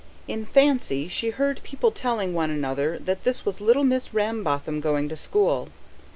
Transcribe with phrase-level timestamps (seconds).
[0.27, 5.07] In fancy she heard people telling one another that this was little Miss Rambotham going
[5.09, 5.69] to school.